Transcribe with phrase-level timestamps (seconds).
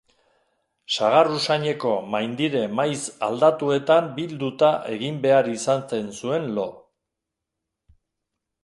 [0.93, 2.97] Sagar-usaineko maindire maiz
[3.29, 6.69] aldatuetan bilduta egin behar izaten zuen lo.